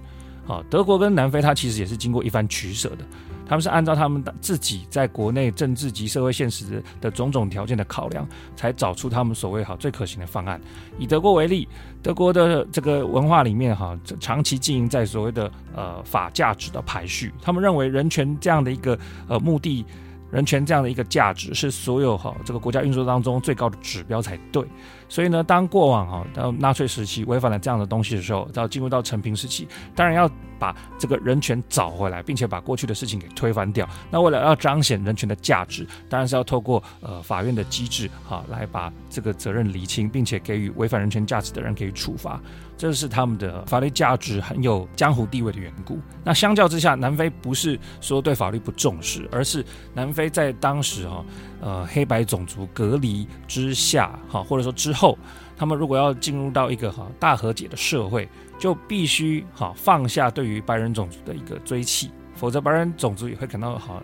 [0.47, 3.05] 啊，德国跟南非它其实也是经过一番取舍的。
[3.45, 10.60] 他们是按照他们自己在国内政治及社会现实的种种条件的考量，才找出他们所谓好最可行的方案。
[10.97, 11.67] 以德国为例，
[12.01, 19.86] 德国的这个文化里面哈，长期经营在所谓的呃法价值的排序，他们认为人权这样的一个呃目的。
[20.32, 24.65] 人权这样的一个价值是所有哈这个国家运作当中最高的指标才对，
[25.10, 30.30] 所以呢，当过往哈到纳粹时期违反了这样的东西的时候，到进入到承平时期，当然要
[30.62, 33.89] 把这个人权找回来，并且把过去的事情给推翻掉。
[34.12, 42.39] 那为了要彰显人权的价值，当然是要透过呃法院的机制哈来把这个责任厘清，并且给予违反人权价值的人给予处罚。
[42.78, 46.00] 这是他们的法律价值很有江湖地位的缘故。
[46.24, 51.26] 那相较之下，南非不是说对法律不重视，而是南非在当时哈
[51.60, 55.17] 呃黑白种族隔离之下哈，或者说之后，
[55.56, 58.28] 他们如果要进入到一个哈大和解的社会，
[58.62, 64.02] 就必须哈放下对于白人种族的一个追弃，否则白人种族也会感到哈。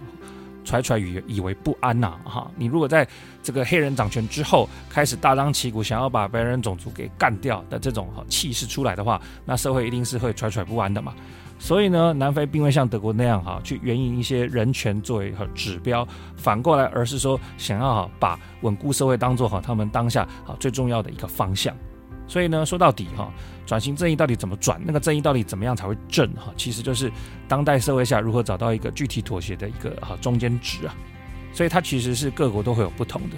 [0.65, 2.51] 揣揣以以为不安呐、哈！
[2.57, 3.07] 你如果在
[3.41, 11.13] 这个黑人掌权之后开始大张旗鼓想要把白人种族给干掉的这种哈气势出来的话，那社会一定是会揣揣不安的嘛。
[11.57, 21.73] 所以呢，南非并未像德国那样哈去援引一些人权作为和指标，反过来而是说想要哈把稳固社会当做哈他们当下啊最重要的一个方向。
[22.27, 23.31] 所以呢，说到底哈，
[23.65, 24.81] 转型正义到底怎么转？
[24.83, 26.29] 那个正义到底怎么样才会正？
[26.33, 27.09] 哈，其实就是
[27.47, 30.93] 当代社会下如何找到一个具体妥协的一个哈中间值啊。
[31.53, 33.37] 所以它其实是各国都会有不同的。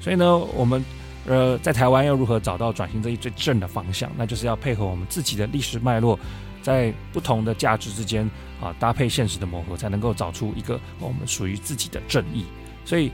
[0.00, 0.84] 所以呢，我们
[1.26, 4.10] 呃在台湾要如何找到转型正义最正的方向？
[4.16, 6.18] 那就是要配合我们自己的历史脉络，
[6.62, 8.24] 在不同的价值之间
[8.60, 12.44] 啊搭配现实的磨合，才能够找出一个我们属于自己的正义。
[12.84, 13.10] 所以。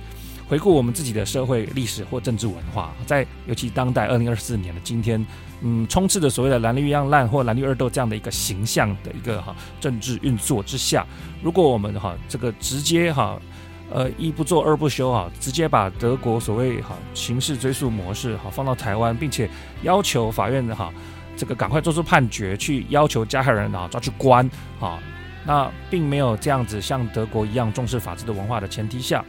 [0.48, 5.24] 回顾我们自己的社会历史或政治文化，在尤其当代二零二四年的今天，
[5.60, 11.04] 嗯，充斥着所谓的蓝绿一样烂或蓝绿二斗这样的一个形象的一个哈政治运作之下，
[11.42, 13.40] 如果我们哈这个直接哈
[13.90, 19.50] 呃一不做二不休哈，直接把德国所谓哈刑事追诉模式哈放到台湾，并且
[19.82, 20.92] 要求法院哈
[21.36, 25.00] 这个赶快做出判决，去要求加害人啊抓去关啊，
[25.44, 29.24] 那并没有这样子像德国一样重视法治的文化的前提下。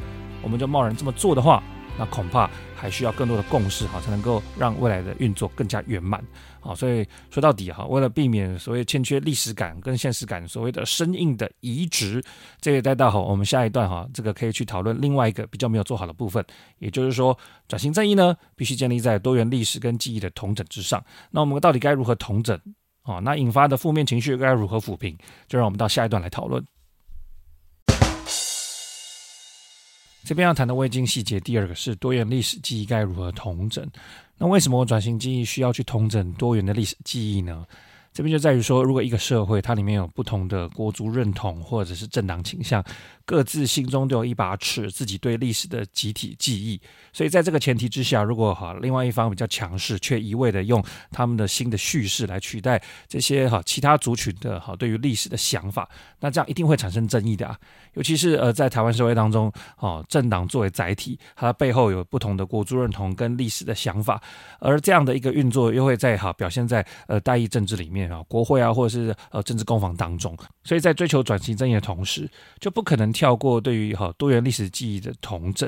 [0.48, 1.62] 我们就贸然这么做的话，
[2.00, 6.24] 那恐怕还需要更多的共识哈，才能够让未来的运作更加圆满。
[6.62, 12.24] 好，所以说到底哈，为了避免所谓欠缺历史感跟现实感，所谓的生硬的移植，
[12.62, 16.42] 这个带到好，我们下一段哈，这个可以去讨论另外一个比较没有做好的部分，
[16.80, 21.04] 也就是说，转型正义呢，必须建立在多元历史跟记忆的统整之上。
[21.30, 22.58] 那我们到底该如何统整？
[23.04, 25.18] 啊，那引发的负面情绪该如何抚平？
[25.50, 26.64] 就让我们到下一段来讨论。
[30.28, 33.90] 这边要谈的未经细节，第二个是多元历史记忆该如何统整。
[34.38, 37.66] 那为什么我转型记忆需要去统整多元的历史记忆呢？
[38.12, 42.84] 这边就在于说，如果一个社会它里面有不同的国族认同或者是政党倾向。
[43.28, 46.80] 各自心中都有一把尺，自己对历史的集体记忆。
[47.12, 55.90] 所以在这个前提之下，如果哈另外一方比较强势，却一味的用他们的新的叙事来取代这些哈其他族群的哈对于历史的想法，
[56.22, 57.60] 那这样一定会产生争议的啊。
[57.96, 64.24] 尤其是呃在台湾社会当中，哦政党作为载体，它背后有不同的国族认同跟历史的想法，
[64.60, 70.34] 而这样的一个运作又会在哈表现在呃代议政治里面啊，国会啊或者是呃政治攻防当中。
[70.64, 72.26] 所以在追求转型正义的同时，
[72.62, 73.12] 就不可能。
[73.18, 75.68] 跳过对于哈多元历史记忆的同整，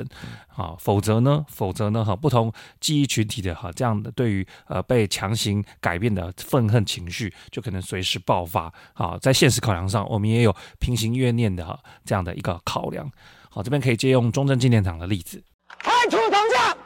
[0.54, 8.72] 啊，否则呢，否则呢，哈不同记忆群体的哈这样的对于呃被强行改变的愤恨情绪，就可能随时爆发。
[8.92, 13.10] 好，在现实考量上，我们也有平行怨念的哈这样的一个考量。
[13.48, 15.42] 好，这边可以借用中正纪念堂的例子，
[15.80, 16.78] 开除铜像，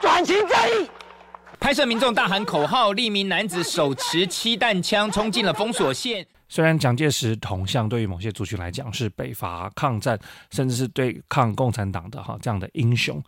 [0.00, 0.90] 转型正义。
[1.60, 6.26] 拍摄民众大喊口号，一名男子手持气弹枪冲进了封锁线。
[6.52, 10.18] 虽然蒋介石铜像对于某些族群来讲是北伐抗战，
[10.50, 13.18] 甚至是对抗共产党的哈这样的英雄，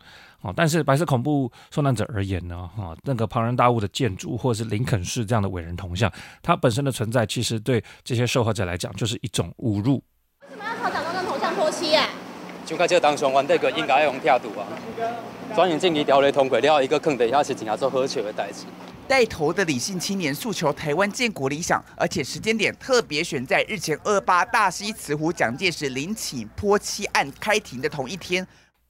[0.43, 6.11] 啊，但是白色恐怖受难者而言呢，哈那个庞然大物的建筑或者是林肯式这样的伟人铜像，
[6.43, 10.03] 它本身的存在其实对这些受害者来讲就是一种侮辱。
[10.43, 12.07] 为什么要朝蒋中正铜像泼漆啊？
[12.63, 14.69] 就看这当上完这个应该要用跳度啊，
[15.55, 18.65] 转型正义条例通过了一个坑底下是怎样做喝球的代志。
[19.07, 28.45] 带头的理性青年诉求台湾建国理想，而且时间点特别选在日前二八大溪慈湖蒋介石陵寝泼漆案开庭的同一天。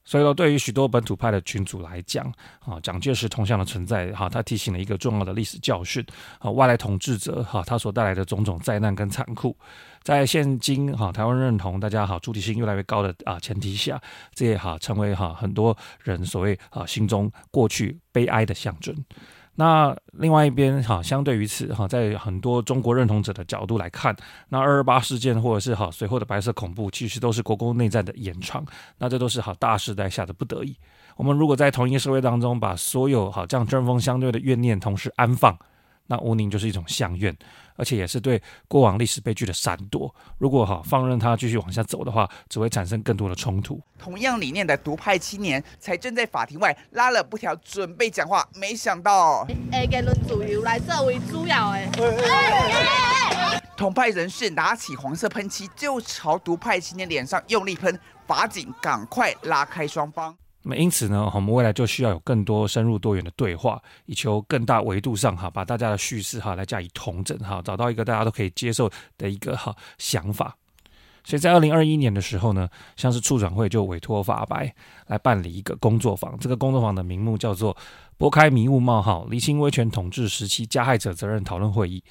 [0.06, 2.24] 所以说，对于许多本土派的群组来讲，
[2.60, 6.02] 啊，蒋介石铜像的存在，哈，他提醒了一个重要的历史教训，
[6.38, 9.54] 啊，外来统治者，哈，他所带来的种种灾难跟残酷，
[10.04, 14.00] 在现今哈台湾认同大家好主体性越来越高的啊前提下，
[14.32, 18.94] 这也哈成为哈很多人所谓啊心中过去悲哀的象征。
[19.58, 24.14] 那另外一边哈，相对于此哈，在很多中国认同者的角度来看，
[24.50, 28.64] 那二二八事件或者是哈随后的白色恐怖，其实都是国共内战的延长。
[28.98, 30.76] 那这都是哈大时代下的不得已。
[31.16, 35.58] 我们如果在同一个社会当中，把所有哈这样针锋相对的怨念同时安放，
[36.06, 37.34] 那无宁就是一种相怨。
[37.76, 40.14] 而且也是对过往历史悲剧的闪躲。
[40.38, 43.80] 如果哈放任他继续往下走的话，只会产生更多的冲突。
[43.98, 51.88] 同样理念的独派青年才正在法庭外拉了布条准备讲话，没想到，诶，言论自由来作为主要诶。
[53.76, 60.34] 同派人士拿起黄色喷漆就朝独派青年脸上用力喷，法警赶快拉开双方。
[60.68, 70.56] 那么因此呢，我们未来就需要有更多深入多元的对话，以求更大维度上哈，把大家的叙事哈来加以统整哈，找到一个大家都可以接受的一个哈想法。
[71.22, 74.74] 所以在二零二一年的时候呢，像是处转会就委托法白
[75.06, 77.76] 来办理一个工作坊，这个工作坊的名目叫做
[78.18, 82.02] “拨开迷雾冒号，厘清威权统治时期加害者责任讨论会议”。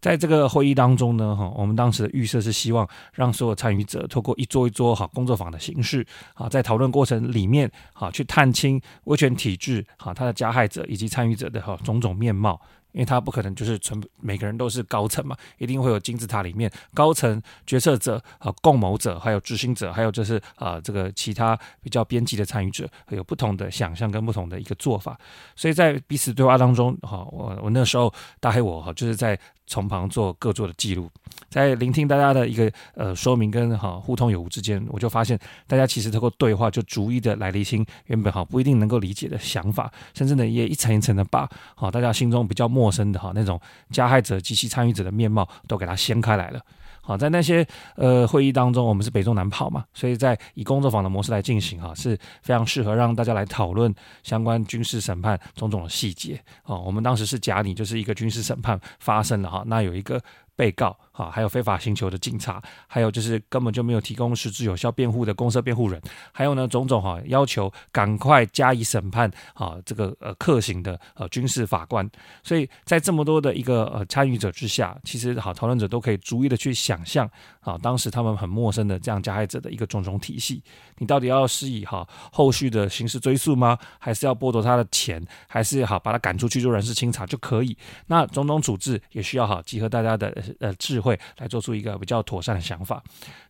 [0.00, 12.60] 在这个会议当中呢，哈，我们当时的预设是希望让所有参与者透过一桌一桌哈工作坊的形式，啊，在讨论过程里面，哈，去探清威权体制，哈，它的加害者以及参与者的哈种种面貌。
[12.96, 25.20] 因为他不可能就是全每个人都是高层嘛，一定会有金字塔里面高层决策者啊、共谋者，还有执行者，还有就是啊这个其他比较边际的参与者，会有不同的想象跟不同的一个做法。
[25.54, 31.10] 所以在彼此对话当中，哈，我我那时候大黑我哈就是在从旁做各做的记录，
[31.56, 43.58] 在聆听大家的一个呃说明跟哈互通有无之间，我就发现大家其实透过对话就逐一的来厘清原本哈不一定能够理解的想法，甚至呢也一层一层的把好大家心中比较陌生的哈那种
[43.90, 46.60] 加害者及其参与者的面貌都给它掀开来了。
[47.00, 56.38] 好，在那些呃会议当中，我们是北中南跑嘛，所以在以工作坊的模式来进行哈，是非常适合让大家来讨论相关军事审判种种的细节。
[56.64, 60.20] 哦，我们当时是假拟就是一个军事审判发生了哈，那有一个。
[60.58, 66.00] 被告啊，还有非法行球的警察，还有就是根本就没有提供实质有效辩护的公设辩护人，
[66.30, 72.08] 还有呢种种哈要求赶快加以审判啊，这个呃克刑的呃军事法官，
[72.42, 77.28] 所以在这么多的一个呃参与者之下，其实好讨论者都可以逐一的去想象
[77.60, 80.62] 啊，当时他们很陌生的这样加害者的一个种种体系，
[80.98, 83.78] 你到底要施以哈后续的刑事追诉吗？
[83.98, 85.24] 还是要剥夺他的钱？
[85.46, 87.76] 还是好把他赶出去做人事清查就可以？
[88.08, 90.26] 那种种处置也需要好集合大家的。
[90.58, 93.00] 呃，智慧会来做出一个比较妥善的想法，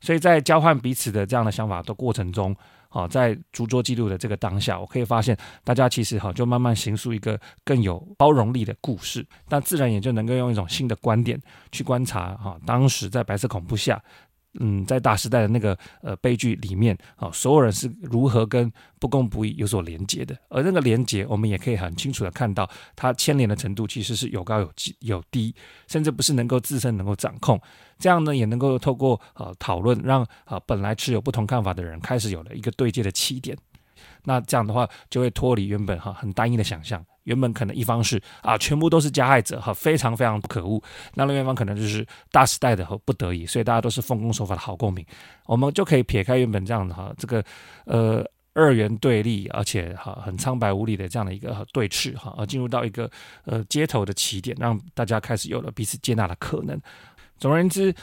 [0.00, 2.54] 所以在交换彼此的这样的想法的过程中，
[2.90, 5.34] 啊，在逐桌记录的这个当下，我可以发现
[5.64, 11.40] 大家其实哈就慢慢形塑一个更有包容力的故事，那自然也就能够用一种新的观点
[11.72, 13.98] 去观察哈，当时在白色恐怖下。
[14.60, 25.54] 嗯，在大时代的那个呃悲剧里面啊，所有人是如何跟不公不义有所连接的，而那个连接，我们也可以很清楚的看到，它牵连的程度其实是有高有有低，
[25.86, 27.60] 甚至不是能够自身能够掌控。
[27.98, 33.56] 这样呢，也能够透过呃讨论，让啊本来持有不同看法的人开始有了一个对接的起点。
[34.24, 37.04] 那这样的话，就会脱离原本哈很单一的想象。
[37.26, 40.82] 原本可能一方是啊，全部都是加害者哈，非常非常可恶。
[41.14, 45.04] 那另外一方可能就是大时代的和不得已，所以大家都是奉公守法的好公民。
[45.46, 47.44] 我们就可以撇开原本这样的哈，这个
[47.84, 48.24] 呃
[48.54, 53.10] 二元对立，而且哈很苍白无力的这样的一个对峙哈，而进入到一个
[53.44, 56.80] 呃街头的起点，让大家开始有了彼此接纳的可能。
[57.38, 57.94] 总而言之。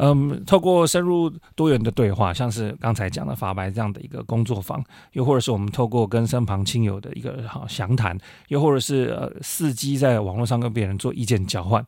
[0.00, 4.82] 嗯，透过深入多元的对话，像是刚才讲的法白这样的一个工作坊，
[5.12, 11.84] 又或者是我们透过跟身旁亲友的一个好详谈，又或者是呃伺机在网络上跟别人做意见交换。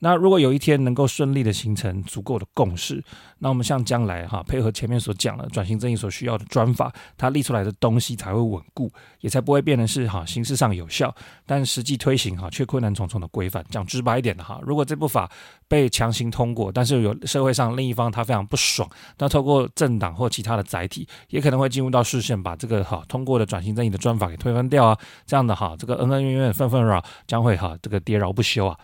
[0.00, 3.02] 那如果有一天能够顺利的形成足够的共识，
[3.40, 8.90] 那我们像将来哈配合前面所讲的转型正义所需要的专法，它立出来的东西才会稳固，
[9.20, 13.64] 也才不会变成是哈形式上有效，但实际推行哈却困难重重的规范。
[13.70, 15.28] 讲直白一点的哈，如果这部法
[15.66, 18.88] 被强行通过，但是有社会上另一方他非常不爽，
[19.18, 28.78] 那透过政党或其他的载体，也可能会进入到视线，把这个哈通过的转型正义的专法给推翻掉啊，这样的哈这个恩恩怨怨、愤愤扰扰将会哈这个跌饶不休啊。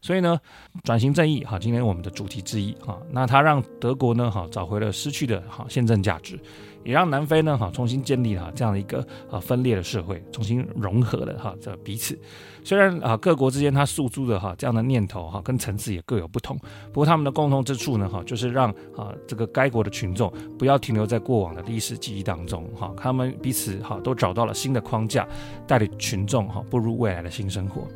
[0.00, 0.38] 所以呢，
[0.84, 6.38] 转型正义哈，今天我们的主题之一哈，那它让德国呢哈找回了失去的哈宪政价值，
[6.84, 12.18] 也让南非呢哈重新建立了这样的一个啊分裂的社会，重新融合了哈这彼此。
[12.64, 16.56] 虽然啊各国之间它诉诸的哈这样的念头哈跟层次也各有不同，
[16.92, 25.26] 不过他们的共同之处呢哈就是让啊这个该国的群众不要停留在过往的历史记忆当中哈，他们彼此哈都找到了新的框架，
[25.66, 27.86] 带领群众哈步入未来的新生活。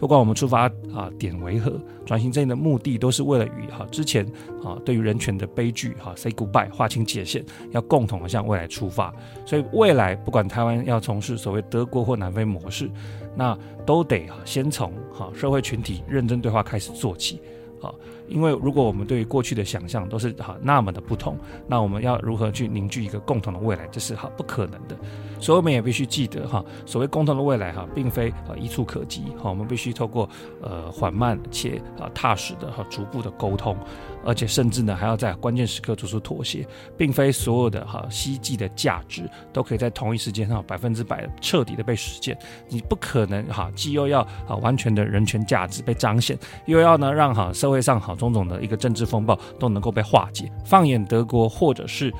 [0.00, 4.24] 不管我们出发啊点为何，转型正义的目的都是为了与哈之前
[4.64, 9.14] 啊对于人权的悲剧哈 say goodbye，划清界限，要共同的向未来出发。
[9.44, 12.90] 所以未来不管台湾要从事所谓德国或南非模式，
[13.36, 17.38] 那都得哈先从哈社会群体认真对话开始做起。
[17.82, 17.88] 啊，
[18.30, 24.96] 因为如果我们对于过去的想象都是哈那么的不同，那我们要如何去凝聚一个共同的未来，这是哈不可能的。
[25.40, 30.28] 所以我们也必须记得哈，所谓共同的未来哈，并非啊一触可及哈，我们必须透过
[30.62, 33.76] 呃缓慢且啊踏实的哈逐步的沟通。
[34.22, 42.38] 而且甚至呢，还要在关键时刻做出妥协，并非所有的哈希冀的价值都可以在同一时间上百分之百彻底的被实践。
[42.68, 50.52] 你不可能哈，既又要啊完全的人权价值被彰显，又要呢让哈社会上好种种的一个政治风暴都能够被化解。
[50.64, 52.12] 放眼德国或者是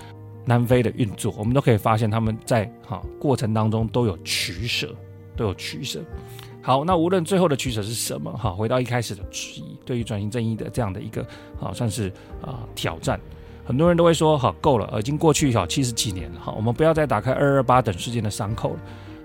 [0.45, 4.93] 南非的运作，我们都可以发现他们在哈过程当中都有取舍，
[5.37, 6.03] 都有取舍。
[6.63, 11.23] 好，那无论最后的取舍是什么，哈，回到一开始的质疑，对于转型正义的这样的一个
[11.59, 13.19] 啊，算是啊挑战，
[13.65, 18.81] 很多人都会说，好，够了，已经过去好七十几年了，哈，我们不要再打开二二八等事件的伤口了，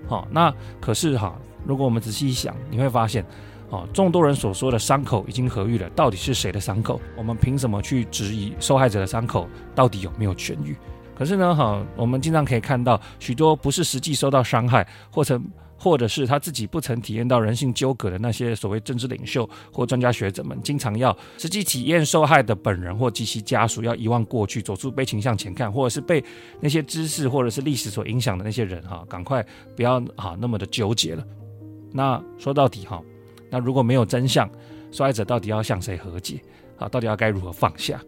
[0.08, 3.22] 好，那可是哈，如果我们仔细一想，你会发现，
[3.70, 7.00] 啊，众多人所说的伤口已经合愈了，到底是谁的伤口？
[7.16, 10.76] 我们凭什么去质疑受害者的伤口到底有没有痊愈？
[11.14, 15.40] 可是呢，哈，我们经常可以看到许多不是实际受到伤害或者。
[15.78, 26.24] 或者是他自己不曾体验到人性纠葛的那些所谓政治领袖或专家学者们，经常要实际体验受害的本人或及其家属要遗忘过去，走出悲情向前看，或者是被
[26.60, 29.44] 那些知识或者是历史所影响的那些人哈，赶快
[29.76, 31.22] 不要哈那么的纠结了。
[31.92, 33.02] 那说到底哈，
[33.50, 34.48] 那如果没有真相，
[34.90, 36.40] 受害者到底要向谁和解
[36.78, 36.88] 啊？
[36.88, 38.00] 到底要该如何放下？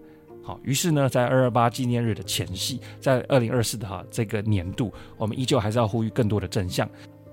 [0.43, 6.89] 好，于是呢，在二二八纪念日的前夕，在二零二四的哈这个年度，我们依旧还是要呼吁更多的真相。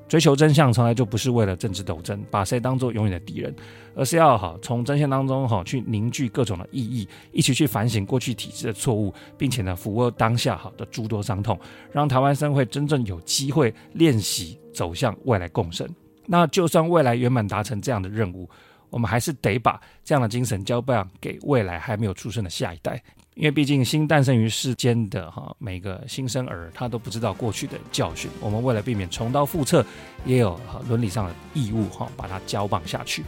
[0.08, 3.56] 追求真相从来就不是为了政治斗争，把谁当做永远的敌人，
[3.96, 11.60] 而是要哈从真相当中哈去凝聚各种的意义，一起去反省过去体制的错误，并且呢抚慰当下好的诸多伤痛，
[11.92, 15.90] 让台湾社会真正有机会练习走向未来共生。
[16.26, 18.50] 那就算未来圆满达成这样的任务，
[18.90, 23.02] 我们还是得把这样的精神交办给未来还没有出生的下一代。
[23.36, 28.32] 因为毕竟新诞生于世间的哈每个新生儿，他都不知道过去的教训。
[28.40, 29.86] 我们为了避免重蹈覆辙，
[30.24, 33.26] 也有哈伦理上的义务哈把它交棒下去。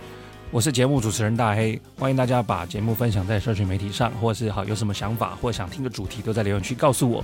[0.49, 7.21] 我是节目主持人大黑，欢迎大家把节目分享在社群媒体上，或是好有什么想法或想听的主题，都在留言区告诉我。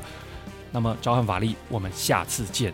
[0.69, 2.73] 那么召唤法力，我们下次见。